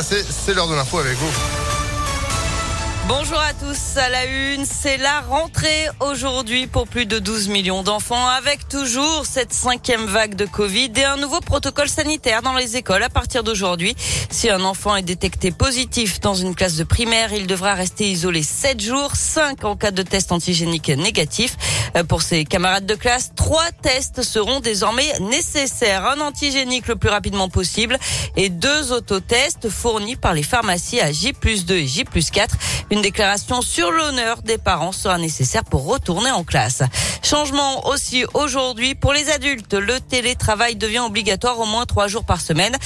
C'est 0.00 0.54
l'heure 0.54 0.68
de 0.68 0.74
l'info 0.74 1.00
avec 1.00 1.18
vous. 1.18 1.30
Bonjour 3.08 3.38
à 3.38 3.52
tous. 3.52 3.98
À 3.98 4.08
la 4.08 4.24
une, 4.24 4.64
c'est 4.64 4.96
la 4.96 5.20
rentrée 5.20 5.88
aujourd'hui 6.00 6.66
pour 6.66 6.88
plus 6.88 7.04
de 7.04 7.18
12 7.18 7.48
millions 7.48 7.82
d'enfants 7.82 8.26
avec 8.26 8.66
toujours 8.68 9.26
cette 9.26 9.52
cinquième 9.52 10.06
vague 10.06 10.34
de 10.34 10.46
Covid 10.46 10.92
et 10.96 11.04
un 11.04 11.18
nouveau 11.18 11.40
protocole 11.40 11.90
sanitaire 11.90 12.40
dans 12.40 12.54
les 12.54 12.78
écoles 12.78 13.02
à 13.02 13.10
partir 13.10 13.42
d'aujourd'hui. 13.42 13.94
Si 14.30 14.48
un 14.48 14.62
enfant 14.62 14.96
est 14.96 15.02
détecté 15.02 15.50
positif 15.50 16.20
dans 16.20 16.34
une 16.34 16.54
classe 16.54 16.76
de 16.76 16.84
primaire, 16.84 17.34
il 17.34 17.46
devra 17.46 17.74
rester 17.74 18.10
isolé 18.10 18.42
7 18.42 18.80
jours, 18.80 19.14
5 19.14 19.62
en 19.64 19.76
cas 19.76 19.90
de 19.90 20.02
test 20.02 20.32
antigénique 20.32 20.88
négatif. 20.88 21.58
Euh, 21.96 22.04
pour 22.04 22.22
ses 22.22 22.44
camarades 22.44 22.86
de 22.86 22.94
classe, 22.94 23.32
trois 23.36 23.70
tests 23.82 24.22
seront 24.22 24.60
désormais 24.60 25.12
nécessaires. 25.20 26.06
Un 26.06 26.20
antigénique 26.20 26.88
le 26.88 26.96
plus 26.96 27.08
rapidement 27.08 27.48
possible 27.48 27.98
et 28.36 28.48
deux 28.48 28.92
autotests 28.92 29.68
fournis 29.68 30.16
par 30.16 30.34
les 30.34 30.42
pharmacies 30.42 31.00
à 31.00 31.12
J 31.12 31.32
2 31.32 31.74
et 31.74 31.86
J 31.86 32.04
4. 32.04 32.56
Une 32.90 33.02
déclaration 33.02 33.62
sur 33.62 33.90
l'honneur 33.90 34.42
des 34.42 34.58
parents 34.58 34.92
sera 34.92 35.18
nécessaire 35.18 35.64
pour 35.64 35.86
retourner 35.86 36.30
en 36.30 36.44
classe. 36.44 36.82
Changement 37.22 37.86
aussi 37.88 38.24
aujourd'hui 38.34 38.94
pour 38.94 39.12
les 39.12 39.30
adultes. 39.30 39.74
Le 39.74 40.00
télétravail 40.00 40.76
devient 40.76 41.00
obligatoire 41.00 41.58
au 41.60 41.66
moins 41.66 41.86
trois 41.86 42.08
jours 42.08 42.24
par 42.24 42.40
semaine 42.40 42.76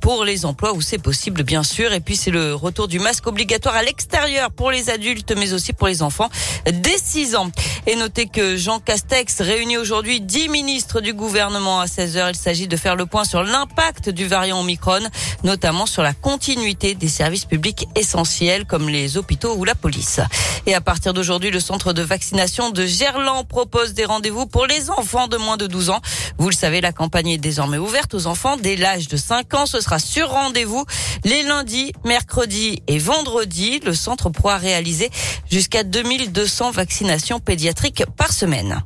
pour 0.00 0.24
les 0.24 0.44
emplois 0.44 0.72
où 0.72 0.80
c'est 0.80 0.98
possible, 0.98 1.42
bien 1.42 1.62
sûr. 1.62 1.92
Et 1.92 2.00
puis 2.00 2.16
c'est 2.16 2.30
le 2.30 2.54
retour 2.54 2.88
du 2.88 2.98
masque 2.98 3.26
obligatoire 3.26 3.76
à 3.76 3.82
l'extérieur 3.82 4.50
pour 4.50 4.70
les 4.70 4.90
adultes, 4.90 5.32
mais 5.36 5.52
aussi 5.52 5.72
pour 5.72 5.88
les 5.88 6.02
enfants 6.02 6.28
dès 6.70 6.98
6 6.98 7.36
ans. 7.36 7.50
Et 7.86 7.96
notez 7.96 8.26
que 8.26 8.56
Jean 8.56 8.78
Castex 8.78 9.40
réunit 9.40 9.78
aujourd'hui 9.78 10.20
10 10.20 10.48
ministres 10.48 11.00
du 11.00 11.12
gouvernement 11.12 11.80
à 11.80 11.86
16h. 11.86 12.30
Il 12.30 12.36
s'agit 12.36 12.68
de 12.68 12.76
faire 12.76 12.96
le 12.96 13.06
point 13.06 13.24
sur 13.24 13.42
l'impact 13.42 14.10
du 14.10 14.26
variant 14.26 14.60
Omicron, 14.60 15.00
notamment 15.44 15.86
sur 15.86 16.02
la 16.02 16.12
continuité 16.12 16.94
des 16.94 17.08
services 17.08 17.44
publics 17.44 17.88
essentiels 17.94 18.66
comme 18.66 18.88
les 18.88 19.16
hôpitaux 19.16 19.54
ou 19.56 19.64
la 19.64 19.74
police. 19.74 20.20
Et 20.66 20.74
à 20.74 20.80
partir 20.80 21.14
d'aujourd'hui, 21.14 21.50
le 21.50 21.60
centre 21.60 21.92
de 21.92 22.02
vaccination 22.02 22.70
de 22.70 22.84
Gerland 22.84 23.46
propose 23.46 23.94
des 23.94 24.04
rendez-vous 24.04 24.46
pour 24.46 24.66
les 24.66 24.90
enfants 24.90 25.28
de 25.28 25.36
moins 25.36 25.56
de 25.56 25.66
12 25.66 25.90
ans. 25.90 26.00
Vous 26.38 26.48
le 26.48 26.54
savez, 26.54 26.80
la 26.80 26.92
campagne 26.92 27.28
est 27.28 27.38
désormais 27.38 27.78
ouverte 27.78 28.14
aux 28.14 28.26
enfants 28.26 28.56
dès 28.56 28.76
l'âge 28.76 29.08
de 29.08 29.16
5 29.16 29.54
ans. 29.54 29.66
Ce 29.70 29.80
sera 29.80 30.00
sur 30.00 30.30
rendez-vous 30.30 30.84
les 31.22 31.44
lundis, 31.44 31.92
mercredis 32.04 32.82
et 32.88 32.98
vendredis. 32.98 33.78
Le 33.84 33.94
centre 33.94 34.28
pourra 34.28 34.56
réaliser 34.56 35.10
jusqu'à 35.48 35.84
2200 35.84 36.72
vaccinations 36.72 37.38
pédiatriques 37.38 38.02
par 38.16 38.32
semaine. 38.32 38.82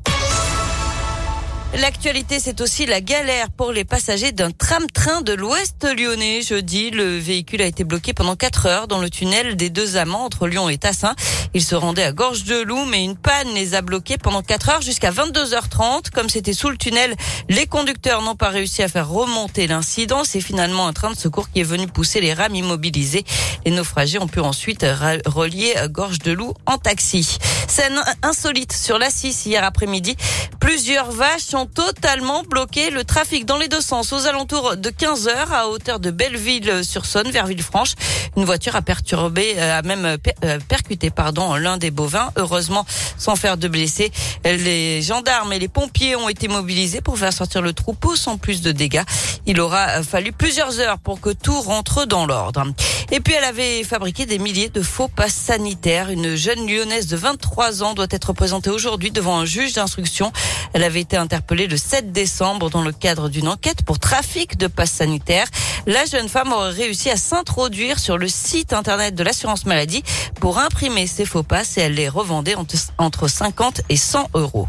L'actualité, 1.77 2.39
c'est 2.39 2.61
aussi 2.61 2.87
la 2.87 3.01
galère 3.01 3.51
pour 3.51 3.73
les 3.73 3.85
passagers 3.85 4.31
d'un 4.31 4.53
tram-train 4.53 5.23
de 5.23 5.33
l'Ouest 5.33 5.85
lyonnais. 5.85 6.41
Jeudi, 6.41 6.91
le 6.91 7.19
véhicule 7.19 7.63
a 7.63 7.67
été 7.67 7.83
bloqué 7.83 8.15
pendant 8.15 8.37
4 8.37 8.67
heures 8.67 8.87
dans 8.87 9.01
le 9.01 9.11
tunnel 9.11 9.57
des 9.57 9.71
deux 9.71 9.97
amants 9.97 10.25
entre 10.25 10.47
Lyon 10.47 10.69
et 10.69 10.79
Tassin. 10.79 11.17
Ils 11.53 11.65
se 11.65 11.75
rendaient 11.75 12.05
à 12.05 12.13
Gorge 12.13 12.45
de 12.45 12.63
Loup, 12.63 12.85
mais 12.85 13.03
une 13.03 13.17
panne 13.17 13.49
les 13.55 13.75
a 13.75 13.83
bloqués 13.83 14.19
pendant 14.19 14.43
4 14.43 14.69
heures 14.69 14.83
jusqu'à 14.83 15.11
22h30. 15.11 16.11
Comme 16.11 16.29
c'était 16.29 16.53
sous 16.53 16.71
le 16.71 16.77
tunnel, 16.77 17.17
les 17.49 17.67
conducteurs 17.67 18.23
n'ont 18.23 18.37
pas 18.37 18.51
réussi 18.51 18.85
à 18.85 18.89
faire 18.89 19.09
remonter 19.09 19.67
l'incident. 19.67 20.23
C'est 20.23 20.41
finalement 20.41 20.87
un 20.87 20.93
train 20.93 21.11
de 21.11 21.19
secours 21.19 21.51
qui 21.51 21.59
est 21.59 21.65
venu 21.65 21.89
pousser 21.89 22.21
les 22.21 22.35
rames 22.35 22.55
immobilisées. 22.55 23.25
Les 23.67 23.73
naufragés 23.73 24.21
ont 24.21 24.29
pu 24.29 24.39
ensuite 24.39 24.87
relier 25.27 25.75
Gorge 25.91 26.21
de 26.21 26.31
Loup 26.31 26.55
en 26.67 26.79
taxi. 26.79 27.39
Scène 27.67 28.01
insolite 28.23 28.73
sur 28.73 28.99
la 28.99 29.11
6 29.11 29.47
hier 29.47 29.65
après-midi. 29.65 30.17
Plusieurs 30.61 31.11
vaches 31.11 31.53
ont 31.55 31.64
totalement 31.67 32.43
bloqué 32.43 32.91
le 32.91 33.05
trafic 33.05 33.45
dans 33.47 33.57
les 33.57 33.69
deux 33.69 33.81
sens 33.81 34.13
aux 34.13 34.27
alentours 34.27 34.77
de 34.77 34.91
15 34.91 35.29
heures 35.29 35.53
à 35.53 35.69
hauteur 35.69 36.01
de 36.01 36.11
Belleville-sur-Saône 36.11 37.31
vers 37.31 37.47
Villefranche. 37.47 37.95
Une 38.37 38.45
voiture 38.45 38.77
a 38.77 38.83
perturbé, 38.83 39.55
euh, 39.57 39.79
a 39.79 39.83
même 39.83 40.05
euh, 40.05 40.59
percuté, 40.69 41.11
pardon, 41.11 41.55
l'un 41.55 41.77
des 41.77 41.91
bovins. 41.91 42.31
Heureusement, 42.37 42.87
sans 43.19 43.37
faire 43.37 43.57
de 43.57 43.69
blessés. 43.69 44.11
Les 44.45 45.03
gendarmes 45.03 45.53
et 45.53 45.59
les 45.59 45.69
pompiers 45.69 46.17
ont 46.17 46.29
été 46.29 46.49
mobilisés 46.49 47.01
pour 47.01 47.19
faire 47.19 47.33
sortir 47.33 47.63
le 47.63 47.73
troupeau 47.73 48.17
sans 48.17 48.37
plus 48.37 48.61
de 48.61 48.73
dégâts. 48.73 49.05
Il 49.47 49.61
aura 49.61 50.03
fallu 50.03 50.33
plusieurs 50.33 50.81
heures 50.81 50.99
pour 50.99 51.21
que 51.21 51.31
tout 51.31 51.61
rentre 51.61 52.07
dans 52.07 52.27
l'ordre. 52.27 52.65
Et 53.13 53.21
puis 53.21 53.35
elle 53.35 53.45
avait 53.45 53.85
fabriqué 53.85 54.27
des 54.27 54.39
milliers 54.39 54.71
de 54.71 54.83
faux 54.83 55.09
passes 55.09 55.35
sanitaires. 55.35 56.11
Une 56.11 56.35
jeune 56.35 56.67
lyonnaise 56.67 57.07
de 57.07 57.17
23 57.17 57.83
ans 57.83 57.95
doit 57.95 58.07
être 58.11 58.33
présentée 58.33 58.71
aujourd'hui 58.71 59.11
devant 59.11 59.39
un 59.39 59.45
juge 59.45 59.75
d'instruction. 59.75 60.33
Elle 60.73 60.83
avait 60.83 61.01
été 61.01 61.17
interpellée 61.17 61.54
le 61.55 61.77
7 61.77 62.11
décembre 62.11 62.69
dans 62.69 62.83
le 62.83 62.93
cadre 62.93 63.29
d'une 63.29 63.49
enquête 63.49 63.83
pour 63.85 63.99
trafic 63.99 64.59
de 64.59 64.67
passes 64.67 64.91
sanitaires. 64.91 65.47
La 65.87 66.05
jeune 66.05 66.29
femme 66.29 66.53
aurait 66.53 66.73
réussi 66.73 67.11
à 67.11 67.17
s'introduire 67.17 67.99
sur 67.99 68.19
le 68.19 68.29
site 68.29 68.73
internet 68.73 69.15
de 69.15 69.23
l'assurance 69.23 69.65
maladie 69.65 70.03
pour 70.41 70.59
imprimer 70.59 71.07
ses 71.07 71.25
faux 71.25 71.45
passes 71.45 71.79
et 71.79 71.83
elle 71.83 71.95
les 71.95 72.09
revendait 72.09 72.57
entre 72.99 73.29
50 73.29 73.83
et 73.89 73.97
100 73.97 74.31
euros. 74.35 74.67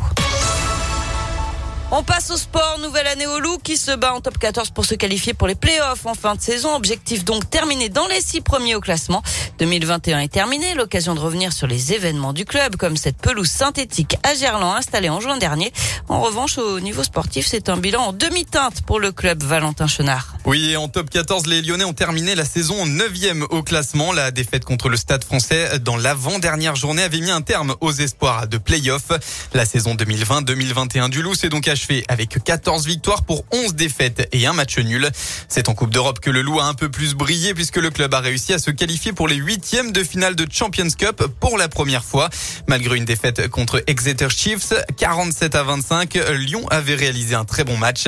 On 1.92 2.02
passe 2.02 2.32
au 2.32 2.38
sport. 2.38 2.80
Nouvelle 2.82 3.06
année 3.08 3.28
au 3.28 3.40
loup 3.40 3.58
qui 3.64 3.78
se 3.78 3.96
bat 3.96 4.14
en 4.14 4.20
top 4.20 4.38
14 4.40 4.72
pour 4.72 4.86
se 4.86 4.96
qualifier 4.96 5.34
pour 5.34 5.48
les 5.48 5.56
playoffs 5.56 6.06
en 6.06 6.16
fin 6.16 6.36
de 6.36 6.42
saison. 6.42 6.76
Objectif 6.76 7.24
donc 7.24 7.50
terminé 7.50 7.90
dans 7.90 8.08
les 8.08 8.22
six 8.22 8.42
premiers 8.42 8.76
au 8.76 8.82
classement. 8.82 9.22
2021 9.60 10.20
est 10.20 10.28
terminé. 10.28 10.74
L'occasion 10.74 11.14
de 11.14 11.20
revenir 11.20 11.54
sur 11.54 11.68
les 11.68 11.94
événements 11.94 12.34
du 12.34 12.44
club 12.44 12.76
comme 12.76 12.98
cette 12.98 13.18
pelouse 13.18 13.50
synthétique 13.50 14.18
à 14.24 14.34
Gerland 14.34 14.76
installée 14.76 15.10
en 15.10 15.20
juin 15.20 15.38
dernier. 15.38 15.72
En 16.10 16.22
revanche, 16.22 16.58
au 16.58 16.80
niveau 16.80 17.04
sportif, 17.04 17.46
c'est 17.46 17.70
un 17.70 17.78
bilan 17.78 18.02
en 18.02 18.14
demi-teinte 18.14 18.82
pour 18.82 19.00
le 19.00 19.12
club 19.12 19.44
Valentin 19.44 19.88
Chenard. 19.88 20.36
Oui, 20.46 20.76
en 20.76 20.88
top 20.88 21.10
14, 21.10 21.46
les 21.46 21.62
Lyonnais 21.62 21.86
ont 21.86 21.94
terminé 21.94 22.36
la 22.36 22.46
saison 22.46 22.86
9e 22.86 23.44
au 23.52 23.64
classement. 23.64 24.12
La 24.12 24.32
défaite 24.32 24.66
contre 24.66 24.90
le 24.90 24.98
Stade 24.98 25.24
français 25.24 25.80
dans 25.80 25.98
l'avant-dernière 25.98 26.76
journée 26.76 27.04
avait 27.04 27.22
mis 27.22 27.32
un 27.32 27.42
terme 27.42 27.76
aux 27.80 27.94
espoirs 27.94 28.48
de 28.48 28.58
playoffs. 28.58 29.12
La 29.54 29.66
saison 29.66 29.96
2020-2021 29.96 31.10
du 31.10 31.22
Loup 31.22 31.36
s'est 31.36 31.50
donc 31.50 31.68
achevée 31.68 31.85
avec 32.08 32.44
14 32.44 32.86
victoires 32.86 33.24
pour 33.24 33.46
11 33.52 33.76
défaites 33.76 34.28
et 34.32 34.46
un 34.46 34.54
match 34.54 34.78
nul. 34.80 35.10
C'est 35.48 35.70
en 35.70 35.74
Coupe 35.74 35.92
d'Europe 35.92 36.20
que 36.20 36.30
le 36.30 36.42
Loup 36.42 36.60
a 36.60 36.66
un 36.66 36.74
peu 36.74 36.90
plus 36.90 37.14
brillé 37.14 37.54
puisque 37.54 37.78
le 37.78 37.90
club 37.90 38.14
a 38.14 38.20
réussi 38.20 38.54
à 38.54 38.60
se 38.60 38.72
qualifier 38.72 39.14
pour 39.14 39.28
les 39.28 39.36
huitièmes 39.36 39.92
de 39.92 40.04
finale 40.04 40.36
de 40.36 40.48
Champions 40.52 40.90
Cup 40.98 41.24
pour 41.40 41.58
la 41.58 41.68
première 41.68 42.04
fois. 42.04 42.30
Malgré 42.68 42.98
une 42.98 43.06
défaite 43.06 43.48
contre 43.50 43.84
Exeter 43.88 44.30
Chiefs, 44.30 44.74
47 44.98 45.56
à 45.56 45.64
25, 45.64 46.14
Lyon 46.32 46.68
avait 46.70 46.96
réalisé 46.96 47.36
un 47.36 47.46
très 47.46 47.64
bon 47.64 47.78
match. 47.78 48.08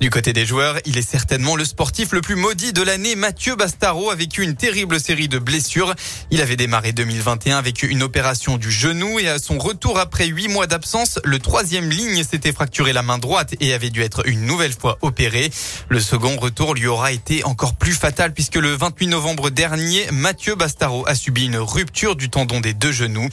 Du 0.00 0.10
côté 0.10 0.32
des 0.32 0.46
joueurs, 0.46 0.76
il 0.84 0.98
est 0.98 1.08
certainement 1.08 1.56
le 1.56 1.64
sportif 1.64 2.12
le 2.12 2.20
plus 2.20 2.36
maudit 2.36 2.72
de 2.72 2.82
l'année. 2.82 3.16
Mathieu 3.16 3.56
Bastaro 3.56 4.10
a 4.10 4.14
vécu 4.14 4.42
une 4.42 4.54
terrible 4.54 5.00
série 5.00 5.28
de 5.28 5.38
blessures. 5.38 5.94
Il 6.30 6.40
avait 6.40 6.56
démarré 6.56 6.92
2021 6.92 7.58
avec 7.58 7.82
une 7.82 8.02
opération 8.02 8.56
du 8.56 8.70
genou 8.70 9.18
et 9.18 9.28
à 9.28 9.38
son 9.38 9.58
retour 9.58 9.98
après 9.98 10.26
huit 10.26 10.48
mois 10.48 10.66
d'absence, 10.66 11.18
le 11.24 11.38
troisième 11.38 11.90
ligne 11.90 12.24
s'était 12.24 12.52
fracturé 12.52 12.92
la 12.92 13.02
main 13.06 13.18
droite 13.18 13.54
et 13.60 13.72
avait 13.72 13.90
dû 13.90 14.02
être 14.02 14.28
une 14.28 14.44
nouvelle 14.44 14.74
fois 14.74 14.98
opéré. 15.00 15.50
Le 15.88 16.00
second 16.00 16.36
retour 16.36 16.74
lui 16.74 16.86
aura 16.86 17.12
été 17.12 17.44
encore 17.44 17.74
plus 17.74 17.94
fatal 17.94 18.34
puisque 18.34 18.56
le 18.56 18.74
28 18.74 19.06
novembre 19.06 19.48
dernier, 19.50 20.06
Mathieu 20.12 20.54
Bastaro 20.54 21.06
a 21.06 21.14
subi 21.14 21.46
une 21.46 21.56
rupture 21.56 22.16
du 22.16 22.28
tendon 22.28 22.60
des 22.60 22.74
deux 22.74 22.92
genoux. 22.92 23.28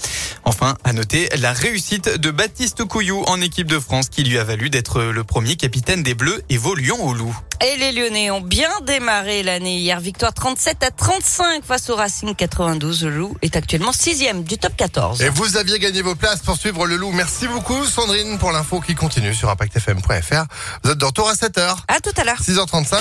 Enfin, 0.45 0.77
à 0.83 0.93
noter 0.93 1.27
la 1.39 1.51
réussite 1.51 2.17
de 2.19 2.31
Baptiste 2.31 2.85
Couillou 2.85 3.23
en 3.27 3.41
équipe 3.41 3.67
de 3.67 3.79
France 3.79 4.09
qui 4.09 4.23
lui 4.23 4.37
a 4.37 4.43
valu 4.43 4.69
d'être 4.69 5.01
le 5.01 5.23
premier 5.23 5.55
capitaine 5.55 6.03
des 6.03 6.13
Bleus 6.13 6.41
évoluant 6.49 6.99
au 6.99 7.13
loup. 7.13 7.35
Et 7.61 7.77
les 7.77 7.91
Lyonnais 7.91 8.31
ont 8.31 8.41
bien 8.41 8.71
démarré 8.81 9.43
l'année 9.43 9.77
hier. 9.77 9.99
Victoire 9.99 10.33
37 10.33 10.83
à 10.83 10.91
35 10.91 11.63
face 11.63 11.89
au 11.89 11.95
Racing 11.95 12.35
92. 12.35 13.05
Le 13.05 13.09
Loup 13.11 13.37
est 13.41 13.55
actuellement 13.55 13.91
sixième 13.91 14.43
du 14.43 14.57
top 14.57 14.75
14. 14.75 15.21
Et 15.21 15.29
vous 15.29 15.57
aviez 15.57 15.79
gagné 15.79 16.01
vos 16.01 16.15
places 16.15 16.41
pour 16.41 16.57
suivre 16.57 16.85
le 16.85 16.95
Loup. 16.95 17.11
Merci 17.11 17.47
beaucoup 17.47 17.85
Sandrine 17.85 18.37
pour 18.37 18.51
l'info 18.51 18.81
qui 18.81 18.95
continue 18.95 19.33
sur 19.33 19.49
impactfm.fr. 19.49 20.45
Vous 20.83 20.91
êtes 20.91 20.97
de 20.97 21.05
retour 21.05 21.29
à 21.29 21.33
7h. 21.33 21.77
À 21.87 21.99
tout 21.99 22.11
à 22.17 22.23
l'heure. 22.23 22.41
6h35. 22.41 22.97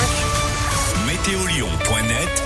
Météolion.net 1.07 2.43